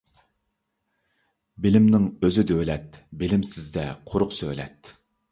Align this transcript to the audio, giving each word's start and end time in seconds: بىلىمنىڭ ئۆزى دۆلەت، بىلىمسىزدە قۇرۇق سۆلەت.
بىلىمنىڭ 1.65 2.07
ئۆزى 2.21 2.45
دۆلەت، 2.51 2.97
بىلىمسىزدە 3.25 3.83
قۇرۇق 4.13 4.33
سۆلەت. 4.39 4.91